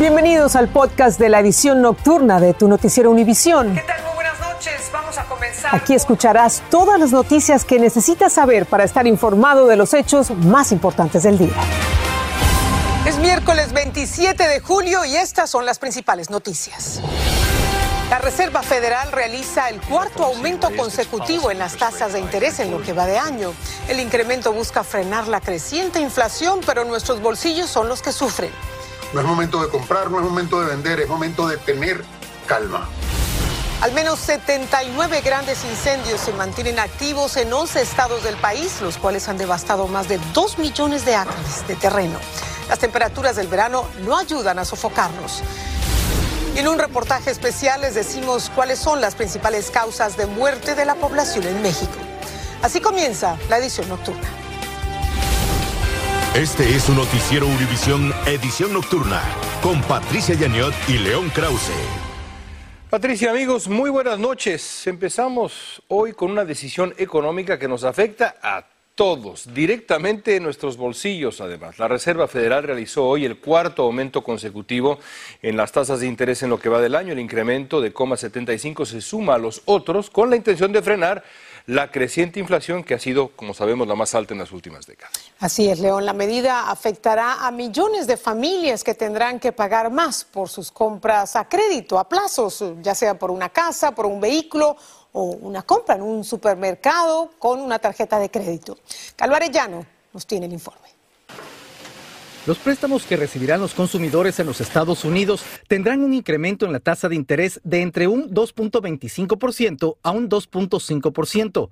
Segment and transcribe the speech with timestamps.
[0.00, 3.74] Bienvenidos al podcast de la edición nocturna de tu noticiero Univisión.
[3.74, 4.02] ¿Qué tal?
[4.04, 4.90] Muy buenas noches.
[4.90, 5.76] Vamos a comenzar.
[5.76, 10.72] Aquí escucharás todas las noticias que necesitas saber para estar informado de los hechos más
[10.72, 11.52] importantes del día.
[13.04, 17.02] Es miércoles 27 de julio y estas son las principales noticias.
[18.08, 22.80] La Reserva Federal realiza el cuarto aumento consecutivo en las tasas de interés en lo
[22.80, 23.52] que va de año.
[23.86, 28.50] El incremento busca frenar la creciente inflación, pero nuestros bolsillos son los que sufren.
[29.12, 32.04] No es momento de comprar, no es momento de vender, es momento de tener
[32.46, 32.88] calma.
[33.80, 39.28] Al menos 79 grandes incendios se mantienen activos en 11 estados del país, los cuales
[39.28, 42.18] han devastado más de 2 millones de acres de terreno.
[42.68, 45.42] Las temperaturas del verano no ayudan a sofocarnos.
[46.54, 50.84] Y en un reportaje especial les decimos cuáles son las principales causas de muerte de
[50.84, 51.96] la población en México.
[52.62, 54.39] Así comienza la edición nocturna.
[56.34, 59.20] Este es su noticiero Univisión Edición Nocturna
[59.60, 61.72] con Patricia Yaniot y León Krause.
[62.88, 64.86] Patricia, amigos, muy buenas noches.
[64.86, 68.64] Empezamos hoy con una decisión económica que nos afecta a
[68.94, 71.80] todos, directamente en nuestros bolsillos además.
[71.80, 75.00] La Reserva Federal realizó hoy el cuarto aumento consecutivo
[75.42, 77.12] en las tasas de interés en lo que va del año.
[77.12, 81.24] El incremento de 0,75 se suma a los otros con la intención de frenar
[81.70, 85.14] la creciente inflación que ha sido, como sabemos, la más alta en las últimas décadas.
[85.38, 86.04] Así es, León.
[86.04, 91.36] La medida afectará a millones de familias que tendrán que pagar más por sus compras
[91.36, 94.76] a crédito, a plazos, ya sea por una casa, por un vehículo
[95.12, 98.76] o una compra en un supermercado con una tarjeta de crédito.
[99.14, 100.99] Calvo Arellano nos tiene el informe.
[102.46, 106.80] Los préstamos que recibirán los consumidores en los Estados Unidos tendrán un incremento en la
[106.80, 111.70] tasa de interés de entre un 2.25% a un 2.5%.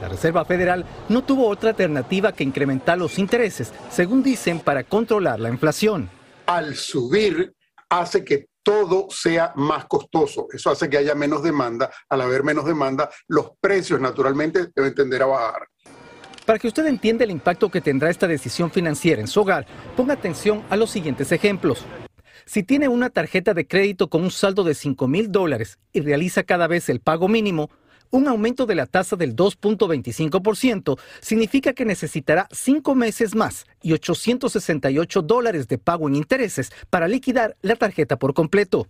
[0.00, 5.40] La Reserva Federal no tuvo otra alternativa que incrementar los intereses, según dicen, para controlar
[5.40, 6.08] la inflación.
[6.46, 7.52] Al subir
[7.88, 10.46] hace que todo sea más costoso.
[10.52, 11.90] Eso hace que haya menos demanda.
[12.08, 15.68] Al haber menos demanda, los precios naturalmente deben tender a bajar.
[16.44, 19.66] Para que usted entienda el impacto que tendrá esta decisión financiera en su hogar,
[19.96, 21.84] ponga atención a los siguientes ejemplos.
[22.44, 26.42] Si tiene una tarjeta de crédito con un saldo de 5 mil dólares y realiza
[26.42, 27.70] cada vez el pago mínimo,
[28.10, 35.22] un aumento de la tasa del 2.25% significa que necesitará cinco meses más y 868
[35.22, 38.86] dólares de pago en intereses para liquidar la tarjeta por completo.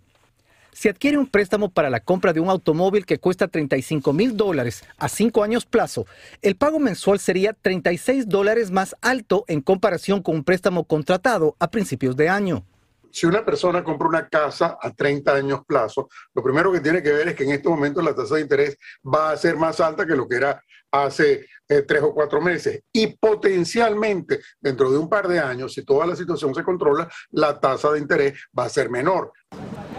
[0.75, 4.83] Si adquiere un préstamo para la compra de un automóvil que cuesta 35 mil dólares
[4.97, 6.05] a cinco años plazo,
[6.41, 11.71] el pago mensual sería 36 dólares más alto en comparación con un préstamo contratado a
[11.71, 12.65] principios de año.
[13.09, 17.13] Si una persona compra una casa a 30 años plazo, lo primero que tiene que
[17.13, 20.05] ver es que en este momento la tasa de interés va a ser más alta
[20.05, 20.61] que lo que era
[20.91, 22.83] hace eh, tres o cuatro meses.
[22.91, 27.57] Y potencialmente, dentro de un par de años, si toda la situación se controla, la
[27.61, 29.31] tasa de interés va a ser menor.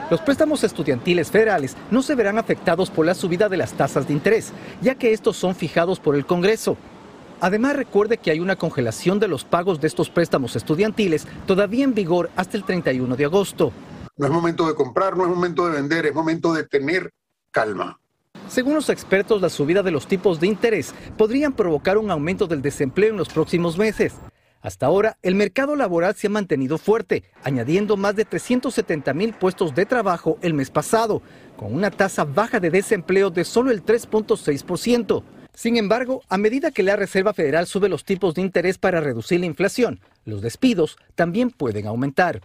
[0.09, 4.12] Los préstamos estudiantiles federales no se verán afectados por la subida de las tasas de
[4.12, 6.77] interés, ya que estos son fijados por el Congreso.
[7.41, 11.95] Además, recuerde que hay una congelación de los pagos de estos préstamos estudiantiles todavía en
[11.95, 13.72] vigor hasta el 31 de agosto.
[14.16, 17.12] No es momento de comprar, no es momento de vender, es momento de tener
[17.50, 17.99] calma.
[18.49, 22.62] Según los expertos, la subida de los tipos de interés podrían provocar un aumento del
[22.62, 24.15] desempleo en los próximos meses.
[24.66, 29.77] Hasta ahora, el mercado laboral se ha mantenido fuerte, añadiendo más de 370 mil puestos
[29.77, 31.22] de trabajo el mes pasado,
[31.56, 35.22] con una tasa baja de desempleo de solo el 3.6%.
[35.54, 39.38] Sin embargo, a medida que la Reserva Federal sube los tipos de interés para reducir
[39.38, 42.41] la inflación, los despidos también pueden aumentar.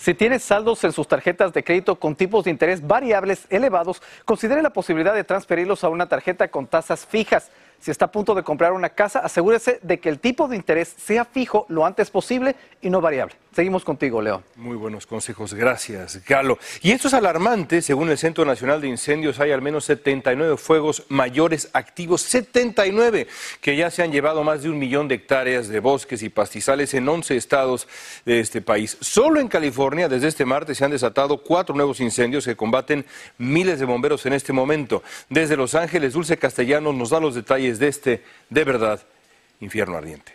[0.00, 4.62] Si tiene saldos en sus tarjetas de crédito con tipos de interés variables elevados, considere
[4.62, 7.50] la posibilidad de transferirlos a una tarjeta con tasas fijas.
[7.80, 10.94] Si está a punto de comprar una casa, asegúrese de que el tipo de interés
[10.98, 13.34] sea fijo lo antes posible y no variable.
[13.52, 14.44] Seguimos contigo, León.
[14.54, 16.58] Muy buenos consejos, gracias, Galo.
[16.82, 21.04] Y esto es alarmante, según el Centro Nacional de Incendios, hay al menos 79 fuegos
[21.08, 23.26] mayores activos, 79,
[23.60, 26.94] que ya se han llevado más de un millón de hectáreas de bosques y pastizales
[26.94, 27.88] en 11 estados
[28.24, 28.96] de este país.
[29.00, 33.04] Solo en California, desde este martes, se han desatado cuatro nuevos incendios que combaten
[33.36, 35.02] miles de bomberos en este momento.
[35.28, 39.02] Desde Los Ángeles, Dulce Castellanos nos da los detalles de este, de verdad,
[39.60, 40.32] infierno ardiente.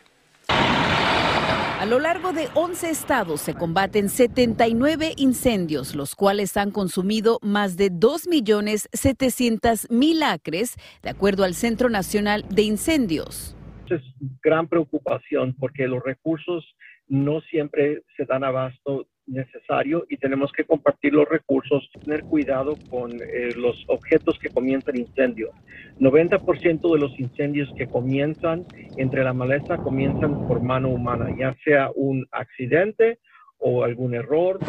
[0.47, 7.77] A lo largo de 11 estados se combaten 79 incendios, los cuales han consumido más
[7.77, 13.55] de 2.700.000 acres, de acuerdo al Centro Nacional de Incendios.
[13.87, 14.01] Es
[14.41, 16.65] gran preocupación porque los recursos
[17.07, 23.11] no siempre se dan abasto necesario y tenemos que compartir los recursos, tener cuidado con
[23.13, 25.51] eh, los objetos que comienzan incendios.
[25.99, 28.65] 90% de los incendios que comienzan
[28.97, 33.19] entre la maleza comienzan por mano humana, ya sea un accidente
[33.57, 34.59] o algún error.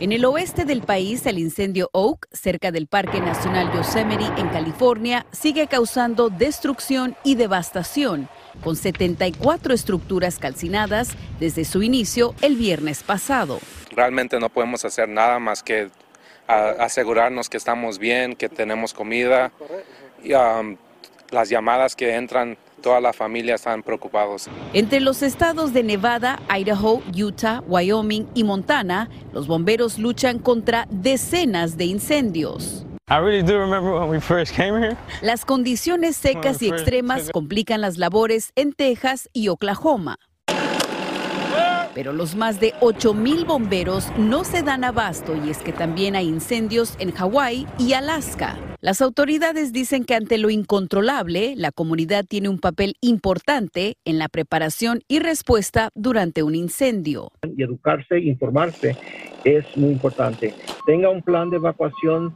[0.00, 5.26] En el oeste del país, el incendio Oak, cerca del Parque Nacional Yosemite en California,
[5.30, 8.28] sigue causando destrucción y devastación,
[8.62, 11.10] con 74 estructuras calcinadas
[11.40, 13.60] desde su inicio el viernes pasado.
[13.94, 15.90] Realmente no podemos hacer nada más que
[16.46, 19.52] asegurarnos que estamos bien, que tenemos comida.
[20.22, 20.76] Y, um,
[21.30, 24.48] las llamadas que entran toda la familia están preocupados.
[24.74, 31.76] Entre los estados de Nevada, Idaho, Utah, Wyoming y Montana, los bomberos luchan contra decenas
[31.76, 32.84] de incendios.
[35.20, 40.16] Las condiciones secas y extremas complican las labores en Texas y Oklahoma.
[41.94, 46.16] Pero los más de 8 mil bomberos no se dan abasto y es que también
[46.16, 48.56] hay incendios en Hawái y Alaska.
[48.80, 54.28] Las autoridades dicen que ante lo incontrolable, la comunidad tiene un papel importante en la
[54.28, 57.28] preparación y respuesta durante un incendio.
[57.42, 58.96] Y educarse, informarse
[59.44, 60.54] es muy importante.
[60.86, 62.34] Tenga un plan de evacuación,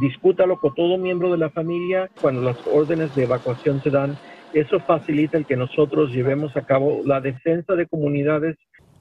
[0.00, 4.16] discútalo con todo miembro de la familia cuando las órdenes de evacuación se dan.
[4.52, 8.56] Eso facilita el que nosotros llevemos a cabo la defensa de comunidades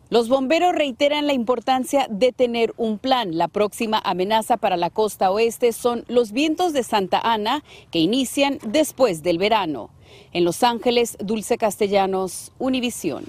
[0.09, 3.37] los bomberos reiteran la importancia de tener un plan.
[3.37, 7.61] La próxima amenaza para la costa oeste son los vientos de Santa Ana
[7.91, 9.89] que inician después del verano.
[10.31, 13.25] En Los Ángeles, Dulce Castellanos, Univisión.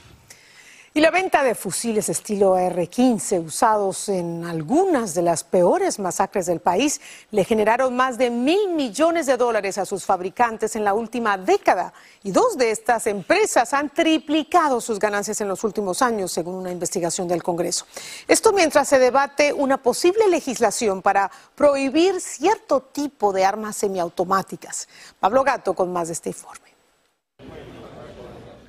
[0.98, 6.58] Y la venta de fusiles estilo R-15 usados en algunas de las peores masacres del
[6.58, 7.00] país
[7.30, 11.92] le generaron más de mil millones de dólares a sus fabricantes en la última década.
[12.24, 16.72] Y dos de estas empresas han triplicado sus ganancias en los últimos años, según una
[16.72, 17.86] investigación del Congreso.
[18.26, 24.88] Esto mientras se debate una posible legislación para prohibir cierto tipo de armas semiautomáticas.
[25.20, 26.67] Pablo Gato con más de este informe.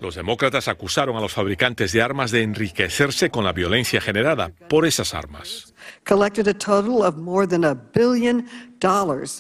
[0.02, 4.86] Los demócratas acusaron a los fabricantes de armas de enriquecerse con la violencia generada por
[4.86, 5.74] esas armas.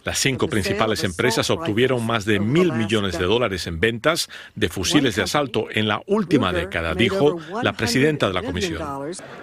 [0.03, 5.15] Las cinco principales empresas obtuvieron más de mil millones de dólares en ventas de fusiles
[5.15, 8.81] de asalto en la última década, dijo la presidenta de la comisión.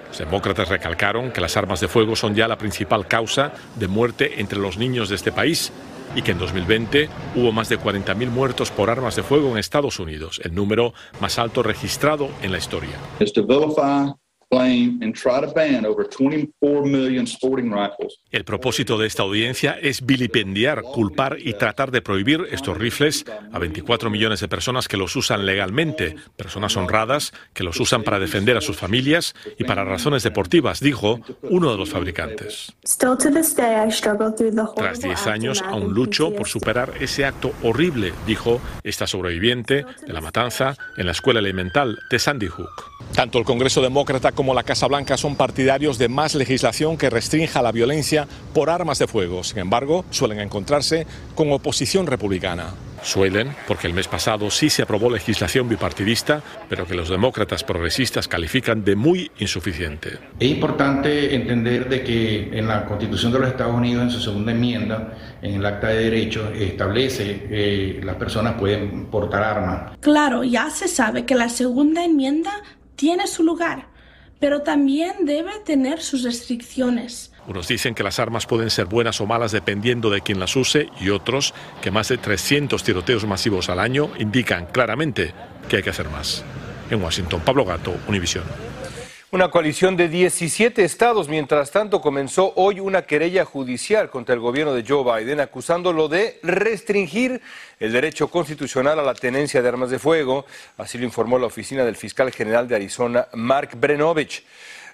[0.08, 4.40] Los demócratas recalcaron que las armas de fuego son ya la principal causa de muerte
[4.40, 5.72] entre los niños de este país
[6.16, 10.00] y que en 2020 hubo más de 40.000 muertos por armas de fuego en Estados
[10.00, 12.96] Unidos, el número más alto registrado en la historia.
[18.30, 23.58] El propósito de esta audiencia es vilipendiar, culpar y tratar de prohibir estos rifles a
[23.58, 28.56] 24 millones de personas que los usan legalmente, personas honradas que los usan para defender
[28.56, 32.72] a sus familias y para razones deportivas, dijo uno de los fabricantes.
[34.76, 40.20] Tras 10 años, aún lucho por superar ese acto horrible, dijo esta sobreviviente de la
[40.20, 42.92] matanza en la escuela elemental de Sandy Hook.
[43.14, 47.62] Tanto el Congreso Demócrata como la Casa Blanca son partidarios de más legislación que restrinja
[47.62, 49.42] la violencia por armas de fuego.
[49.42, 52.74] Sin embargo, suelen encontrarse con oposición republicana.
[53.02, 58.26] Suelen, porque el mes pasado sí se aprobó legislación bipartidista, pero que los demócratas progresistas
[58.26, 60.18] califican de muy insuficiente.
[60.40, 64.52] Es importante entender de que en la Constitución de los Estados Unidos, en su segunda
[64.52, 69.96] enmienda, en el Acta de Derechos, establece que las personas pueden portar armas.
[70.00, 72.62] Claro, ya se sabe que la segunda enmienda
[72.96, 73.86] tiene su lugar,
[74.38, 77.32] pero también debe tener sus restricciones.
[77.46, 80.88] Unos dicen que las armas pueden ser buenas o malas dependiendo de quién las use
[81.00, 85.32] y otros que más de 300 tiroteos masivos al año indican claramente
[85.68, 86.44] que hay que hacer más.
[86.90, 88.44] En Washington, Pablo Gato, Univisión.
[89.36, 94.72] Una coalición de 17 estados, mientras tanto, comenzó hoy una querella judicial contra el gobierno
[94.72, 97.42] de Joe Biden, acusándolo de restringir
[97.78, 100.46] el derecho constitucional a la tenencia de armas de fuego.
[100.78, 104.42] Así lo informó la oficina del fiscal general de Arizona, Mark Brenovich.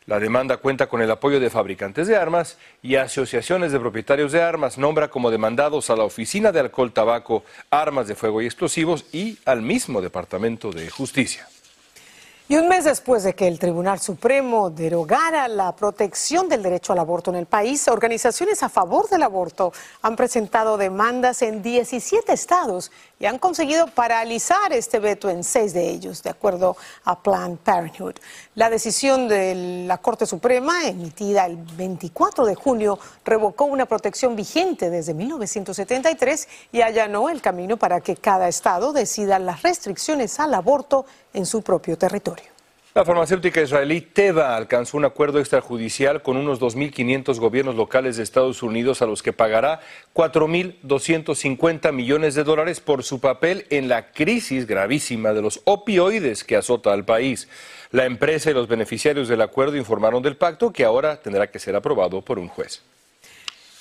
[0.06, 4.42] La demanda cuenta con el apoyo de fabricantes de armas y asociaciones de propietarios de
[4.42, 4.76] armas.
[4.76, 9.38] Nombra como demandados a la Oficina de Alcohol, Tabaco, Armas de Fuego y Explosivos y
[9.44, 11.46] al mismo Departamento de Justicia.
[12.52, 16.98] Y un mes después de que el Tribunal Supremo derogara la protección del derecho al
[16.98, 22.92] aborto en el país, organizaciones a favor del aborto han presentado demandas en 17 estados
[23.22, 28.16] y han conseguido paralizar este veto en seis de ellos, de acuerdo a Planned Parenthood.
[28.56, 34.90] La decisión de la Corte Suprema, emitida el 24 de junio, revocó una protección vigente
[34.90, 41.06] desde 1973 y allanó el camino para que cada estado decida las restricciones al aborto
[41.32, 42.61] en su propio territorio.
[42.94, 48.62] La farmacéutica israelí Teva alcanzó un acuerdo extrajudicial con unos 2.500 gobiernos locales de Estados
[48.62, 49.80] Unidos a los que pagará
[50.14, 56.54] 4.250 millones de dólares por su papel en la crisis gravísima de los opioides que
[56.54, 57.48] azota al país.
[57.92, 61.74] La empresa y los beneficiarios del acuerdo informaron del pacto que ahora tendrá que ser
[61.74, 62.82] aprobado por un juez.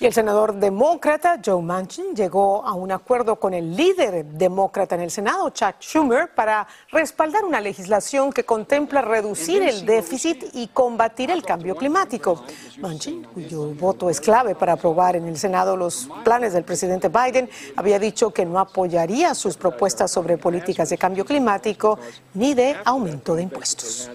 [0.02, 5.02] Y el senador demócrata Joe Manchin llegó a un acuerdo con el líder demócrata en
[5.02, 11.30] el Senado, Chuck Schumer, para respaldar una legislación que contempla reducir el déficit y combatir
[11.30, 12.44] el cambio climático.
[12.80, 17.48] Manchin, cuyo voto es clave para aprobar en el Senado los planes del presidente Biden,
[17.76, 22.00] había dicho que no apoyaría sus propuestas sobre políticas de cambio climático
[22.34, 24.10] ni de aumento de impuestos.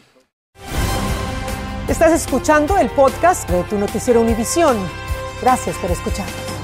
[1.86, 5.05] Estás escuchando el podcast de tu noticiero Univisión.
[5.40, 6.56] Gracias por escucharnos.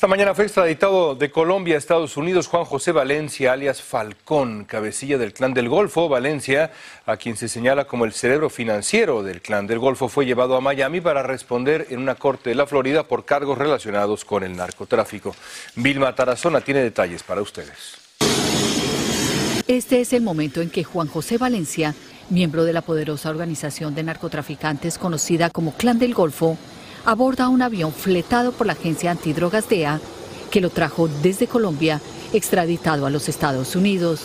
[0.00, 5.18] Esta mañana fue extraditado de Colombia a Estados Unidos Juan José Valencia, alias Falcón, cabecilla
[5.18, 6.08] del Clan del Golfo.
[6.08, 6.72] Valencia,
[7.04, 10.62] a quien se señala como el cerebro financiero del Clan del Golfo, fue llevado a
[10.62, 15.36] Miami para responder en una corte de la Florida por cargos relacionados con el narcotráfico.
[15.76, 17.98] Vilma Tarazona tiene detalles para ustedes.
[19.68, 21.94] Este es el momento en que Juan José Valencia
[22.30, 26.56] miembro de la poderosa organización de narcotraficantes conocida como Clan del Golfo,
[27.04, 30.00] aborda un avión fletado por la agencia antidrogas DEA
[30.50, 32.00] que lo trajo desde Colombia
[32.32, 34.22] extraditado a los Estados Unidos.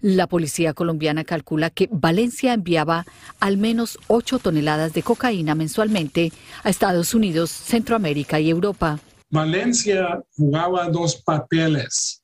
[0.00, 3.06] La policía colombiana calcula que Valencia enviaba
[3.38, 6.32] al menos 8 toneladas de cocaína mensualmente
[6.64, 8.98] a Estados Unidos, Centroamérica y Europa.
[9.30, 12.22] Valencia jugaba dos papeles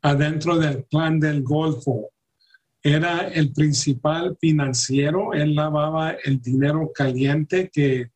[0.00, 2.11] adentro del Clan del Golfo
[2.82, 8.10] era el principal financiero, él lavaba el dinero caliente que,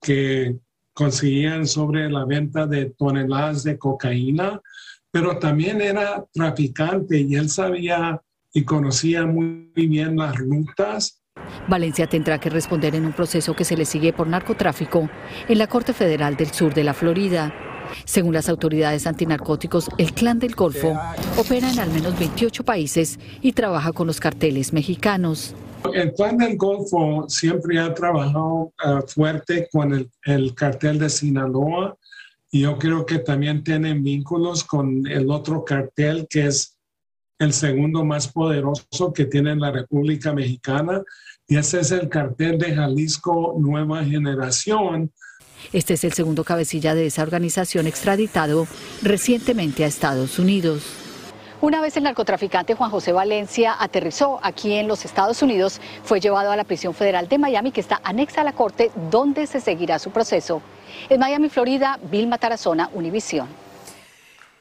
[0.00, 0.56] que
[0.92, 4.60] conseguían sobre la venta de toneladas de cocaína,
[5.10, 8.20] pero también era traficante y él sabía
[8.52, 11.20] y conocía muy bien las rutas.
[11.68, 15.10] Valencia tendrá que responder en un proceso que se le sigue por narcotráfico
[15.48, 17.52] en la Corte Federal del Sur de la Florida.
[18.04, 20.98] Según las autoridades antinarcóticos, el Clan del Golfo
[21.38, 25.54] opera en al menos 28 países y trabaja con los carteles mexicanos.
[25.92, 31.96] El Clan del Golfo siempre ha trabajado eh, fuerte con el, el cartel de Sinaloa
[32.50, 36.78] y yo creo que también tienen vínculos con el otro cartel que es
[37.38, 41.02] el segundo más poderoso que tiene la República Mexicana
[41.46, 45.12] y ese es el cartel de Jalisco Nueva Generación,
[45.72, 48.66] este es el segundo cabecilla de esa organización extraditado
[49.02, 50.82] recientemente a Estados Unidos.
[51.60, 56.50] Una vez el narcotraficante Juan José Valencia aterrizó aquí en los Estados Unidos, fue llevado
[56.50, 59.98] a la prisión federal de Miami, que está anexa a la corte, donde se seguirá
[59.98, 60.60] su proceso.
[61.08, 63.63] En Miami, Florida, Vilma Tarazona, Univisión.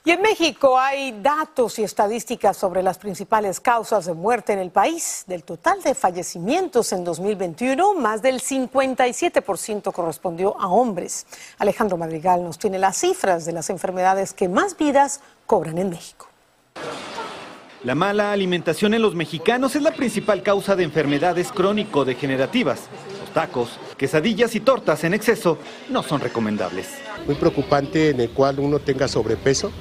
[0.05, 4.69] Y en México hay datos y estadísticas sobre las principales causas de muerte en el
[4.69, 5.23] país.
[5.27, 11.25] Del total de fallecimientos en 2021, más del 57% correspondió a hombres.
[11.57, 16.27] Alejandro Madrigal nos tiene las cifras de las enfermedades que más vidas cobran en México.
[17.85, 22.89] La mala alimentación en los mexicanos es la principal causa de enfermedades crónico-degenerativas.
[23.21, 25.57] Los tacos, quesadillas y tortas en exceso
[25.89, 26.89] no son recomendables.
[27.25, 29.71] Muy preocupante en el cual uno tenga sobrepeso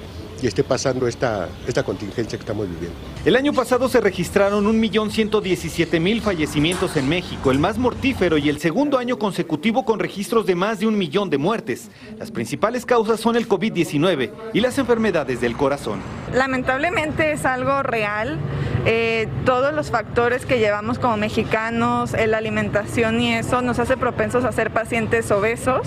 [0.42, 2.96] y esté pasando esta, esta contingencia que estamos viviendo.
[3.24, 8.98] El año pasado se registraron 1.117.000 fallecimientos en México, el más mortífero y el segundo
[8.98, 11.90] año consecutivo con registros de más de un millón de muertes.
[12.18, 16.00] Las principales causas son el COVID-19 y las enfermedades del corazón.
[16.34, 18.38] Lamentablemente es algo real.
[18.84, 24.44] Eh, todos los factores que llevamos como mexicanos, la alimentación y eso nos hace propensos
[24.44, 25.86] a ser pacientes obesos.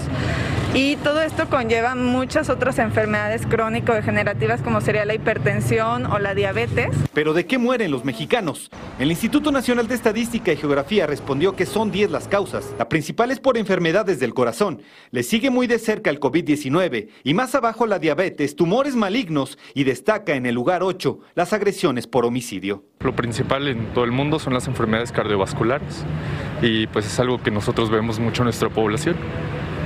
[0.78, 6.90] Y todo esto conlleva muchas otras enfermedades crónico-degenerativas como sería la hipertensión o la diabetes.
[7.14, 8.70] Pero ¿de qué mueren los mexicanos?
[9.00, 12.76] El Instituto Nacional de Estadística y Geografía respondió que son 10 las causas.
[12.78, 14.82] La principal es por enfermedades del corazón.
[15.12, 19.86] Le sigue muy de cerca el COVID-19 y más abajo la diabetes, tumores malignos y
[19.86, 22.84] destaca en el lugar 8 las agresiones por homicidio.
[23.00, 26.04] Lo principal en todo el mundo son las enfermedades cardiovasculares
[26.62, 29.16] y pues es algo que nosotros vemos mucho en nuestra población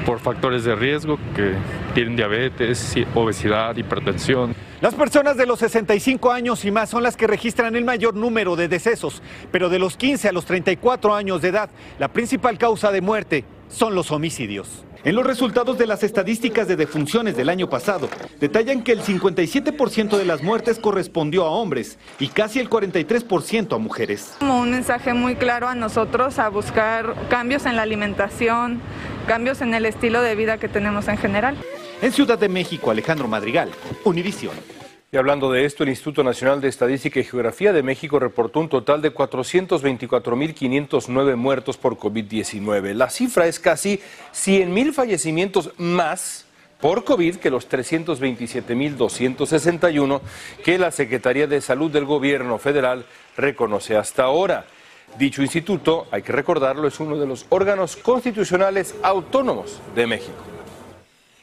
[0.06, 1.54] por factores de riesgo que
[1.94, 4.56] tienen diabetes, obesidad, hipertensión.
[4.82, 8.56] Las personas de los 65 años y más son las que registran el mayor número
[8.56, 12.92] de decesos, pero de los 15 a los 34 años de edad, la principal causa
[12.92, 14.86] de muerte son los homicidios.
[15.06, 18.10] En los resultados de las estadísticas de defunciones del año pasado,
[18.42, 23.78] detallan que el 57% de las muertes correspondió a hombres y casi el 43% a
[23.78, 24.36] mujeres.
[24.40, 28.82] Como un mensaje muy claro a nosotros a buscar cambios en la alimentación,
[29.30, 31.56] cambios en el estilo de vida que tenemos en general.
[32.02, 33.70] En Ciudad de México, Alejandro Madrigal,
[34.04, 34.56] Univisión.
[35.12, 38.70] Y hablando de esto, el Instituto Nacional de Estadística y Geografía de México reportó un
[38.70, 42.96] total de 424.509 muertos por COVID-19.
[42.96, 44.02] La cifra es casi
[44.34, 46.48] 100.000 fallecimientos más
[46.82, 50.22] por COVID que los 327.261
[50.66, 53.06] que la Secretaría de Salud del Gobierno federal
[53.38, 54.66] reconoce hasta ahora.
[55.18, 60.38] Dicho instituto, hay que recordarlo, es uno de los órganos constitucionales autónomos de México.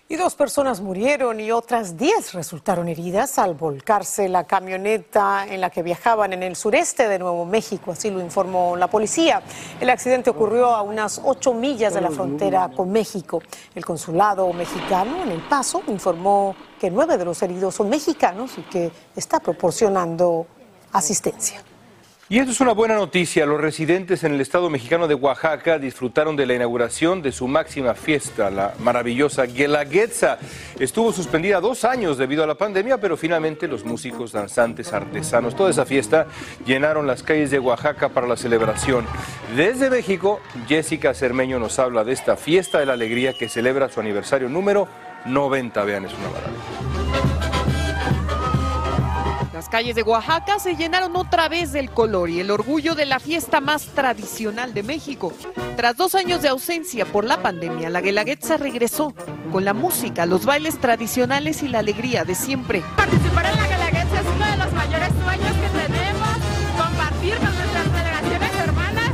[0.08, 5.68] Y dos personas murieron y otras diez resultaron heridas al volcarse la camioneta en la
[5.68, 9.42] que viajaban en el sureste de Nuevo México, así lo informó la policía.
[9.80, 13.42] El accidente ocurrió a unas ocho millas de la frontera con México.
[13.74, 18.62] El consulado mexicano en El Paso informó que nueve de los heridos son mexicanos y
[18.62, 20.46] que está proporcionando
[20.92, 21.64] asistencia.
[22.28, 23.46] Y esto es una buena noticia.
[23.46, 27.94] Los residentes en el estado mexicano de Oaxaca disfrutaron de la inauguración de su máxima
[27.94, 30.38] fiesta, la maravillosa Guelaguetza.
[30.80, 35.70] Estuvo suspendida dos años debido a la pandemia, pero finalmente los músicos, danzantes, artesanos, toda
[35.70, 36.26] esa fiesta
[36.66, 39.06] llenaron las calles de Oaxaca para la celebración.
[39.54, 44.00] Desde México, Jessica Cermeño nos habla de esta fiesta de la alegría que celebra su
[44.00, 44.88] aniversario número
[45.26, 45.84] 90.
[45.84, 46.85] Vean, es una maravilla.
[49.76, 53.20] Las calles de Oaxaca se llenaron otra vez del color y el orgullo de la
[53.20, 55.34] fiesta más tradicional de México.
[55.76, 59.12] Tras dos años de ausencia por la pandemia, la Guelaguetza regresó
[59.52, 62.82] con la música, los bailes tradicionales y la alegría de siempre.
[62.96, 66.28] Participar en la Guelaguetza es uno de los mayores sueños que tenemos,
[66.78, 69.10] compartir con nuestras delegaciones hermanas.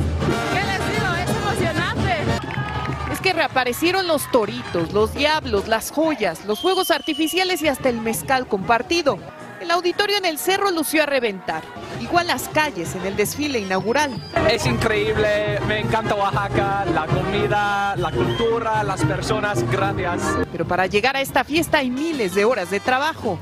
[0.55, 1.13] ¿Qué les digo?
[1.25, 3.13] Es emocionante.
[3.13, 8.01] Es que reaparecieron los toritos, los diablos, las joyas, los fuegos artificiales y hasta el
[8.01, 9.19] mezcal compartido.
[9.63, 11.63] El auditorio en el cerro lució a reventar,
[12.01, 14.11] igual las calles en el desfile inaugural.
[14.51, 20.21] Es increíble, me encanta Oaxaca, la comida, la cultura, las personas, gracias.
[20.51, 23.39] Pero para llegar a esta fiesta hay miles de horas de trabajo.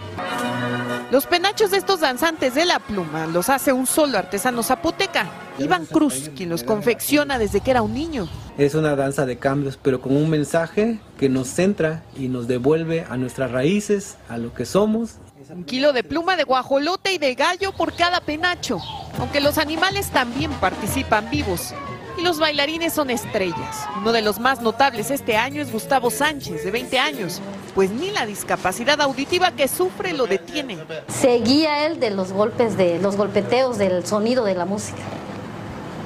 [1.10, 5.24] Los penachos de estos danzantes de la pluma los hace un solo artesano zapoteca,
[5.60, 8.28] Iván Cruz, quien los confecciona desde que era un niño.
[8.58, 13.06] Es una danza de cambios, pero con un mensaje que nos centra y nos devuelve
[13.08, 15.16] a nuestras raíces, a lo que somos
[15.52, 18.78] un kilo de pluma de guajolote y de gallo por cada penacho,
[19.18, 21.74] aunque los animales también participan vivos.
[22.18, 23.88] Y los bailarines son estrellas.
[23.96, 27.40] Uno de los más notables este año es Gustavo Sánchez, de 20 años,
[27.75, 30.78] pues ni la discapacidad auditiva que sufre lo detiene.
[31.08, 35.02] Seguía él de los golpes, de los golpeteos del sonido de la música.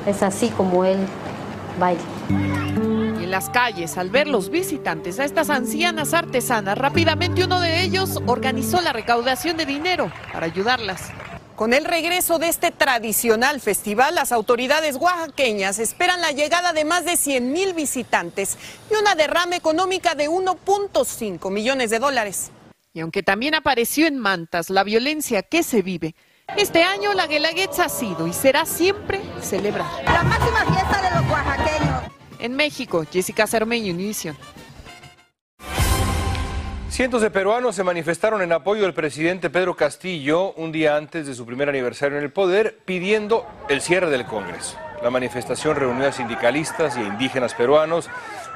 [0.06, 0.98] Es así como él
[1.78, 2.00] baila
[3.34, 8.80] las calles, al ver los visitantes a estas ancianas artesanas, rápidamente uno de ellos organizó
[8.80, 11.10] la recaudación de dinero para ayudarlas.
[11.56, 17.04] Con el regreso de este tradicional festival, las autoridades oaxaqueñas esperan la llegada de más
[17.04, 18.56] de 100 mil visitantes
[18.88, 22.52] y una derrama económica de 1.5 millones de dólares.
[22.92, 26.14] Y aunque también apareció en Mantas la violencia que se vive,
[26.56, 30.02] este año la Guelaguetza ha sido y será siempre celebrada.
[30.04, 32.02] La máxima fiesta de los oaxaqueños.
[32.38, 34.36] En México, Jessica Cermeño, Univision.
[36.88, 41.34] Cientos de peruanos se manifestaron en apoyo del presidente Pedro Castillo un día antes de
[41.34, 44.78] su primer aniversario en el poder, pidiendo el cierre del Congreso.
[45.02, 48.08] La manifestación reunió a sindicalistas y a indígenas peruanos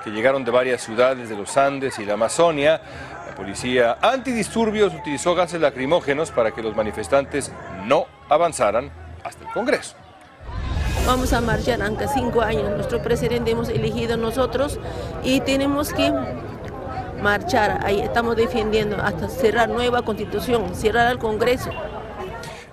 [0.05, 2.81] que llegaron de varias ciudades de los Andes y la Amazonia.
[3.39, 7.53] Policía antidisturbios utilizó gases lacrimógenos para que los manifestantes
[7.87, 8.91] no avanzaran
[9.23, 9.95] hasta el Congreso.
[11.07, 12.69] Vamos a marchar aunque cinco años.
[12.71, 14.81] Nuestro presidente hemos elegido nosotros
[15.23, 16.13] y tenemos que
[17.23, 17.79] marchar.
[17.87, 21.71] Ahí estamos defendiendo hasta cerrar nueva constitución, cerrar el Congreso.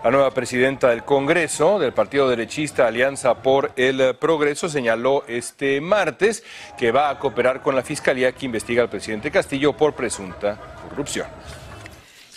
[0.06, 6.44] La nueva presidenta del Congreso del partido derechista Alianza por el Progreso señaló este martes
[6.78, 11.26] que va a cooperar con la fiscalía que investiga al presidente Castillo por presunta corrupción.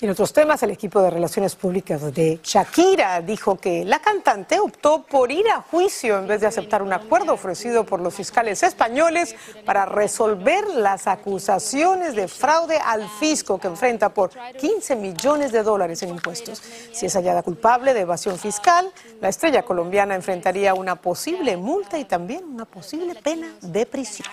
[0.01, 5.03] En otros temas, el equipo de Relaciones Públicas de Shakira dijo que la cantante optó
[5.03, 9.35] por ir a juicio en vez de aceptar un acuerdo ofrecido por los fiscales españoles
[9.65, 16.01] para resolver las acusaciones de fraude al fisco que enfrenta por 15 millones de dólares
[16.05, 16.63] en impuestos.
[16.93, 22.05] Si es hallada culpable de evasión fiscal, la estrella colombiana enfrentaría una posible multa y
[22.05, 24.29] también una posible pena de prisión.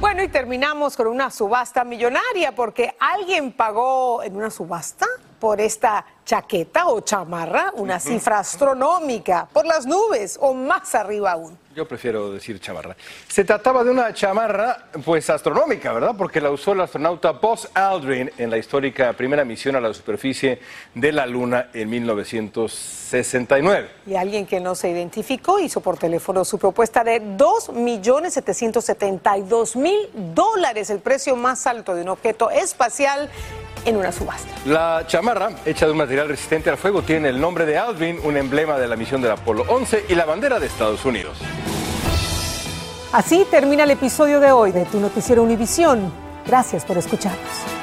[0.00, 5.06] Bueno, y terminamos con una subasta millonaria porque alguien pagó en una subasta
[5.38, 11.58] por esta chaqueta o chamarra una cifra astronómica, por las nubes o más arriba aún.
[11.80, 12.94] Yo prefiero decir chamarra.
[13.26, 16.14] Se trataba de una chamarra, pues astronómica, ¿verdad?
[16.14, 20.60] Porque la usó el astronauta Buzz Aldrin en la histórica primera misión a la superficie
[20.94, 23.88] de la Luna en 1969.
[24.06, 30.98] Y alguien que no se identificó hizo por teléfono su propuesta de 2.772.000 dólares, el
[30.98, 33.30] precio más alto de un objeto espacial
[33.84, 34.50] en una subasta.
[34.66, 38.36] La chamarra, hecha de un material resistente al fuego, tiene el nombre de Aldrin, un
[38.36, 41.38] emblema de la misión del Apolo 11 y la bandera de Estados Unidos.
[43.12, 46.12] Así termina el episodio de hoy de Tu Noticiero Univisión.
[46.46, 47.79] Gracias por escucharnos.